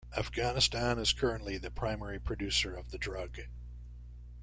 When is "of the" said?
2.75-2.97